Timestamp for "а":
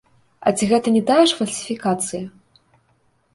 0.45-0.53